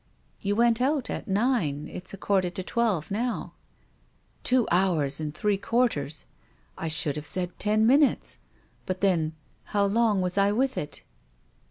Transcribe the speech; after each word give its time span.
"You 0.41 0.55
went 0.55 0.81
out 0.81 1.11
at 1.11 1.27
nine. 1.27 1.87
It's 1.87 2.11
a 2.11 2.17
quarter 2.17 2.49
to 2.49 2.63
twelve 2.63 3.11
now."" 3.11 3.53
Two 4.43 4.67
hours 4.71 5.19
and 5.21 5.31
three 5.31 5.57
quarters! 5.57 6.25
I 6.75 6.87
should 6.87 7.15
have 7.17 7.27
said 7.27 7.51
ten 7.59 7.85
minutes. 7.85 8.39
But 8.87 9.01
then— 9.01 9.33
how 9.77 9.85
long 9.85 10.19
was 10.19 10.39
I 10.39 10.53
with 10.53 10.75
it?" 10.75 11.03